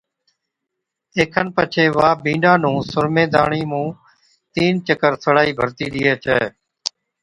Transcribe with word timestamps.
اي 1.15 1.23
کن 1.33 1.47
پڇي 1.55 1.85
وا 1.97 2.09
بِينڏا 2.23 2.53
نُون 2.61 2.77
سرمي 2.91 3.25
داڻي 3.35 3.61
مُون 3.71 3.87
تين 4.53 4.73
چڪر 4.87 5.13
سڙائي 5.23 5.51
ڀرتِي 5.57 5.87
ڏيئي 5.93 6.13
ڇَي 6.23 6.39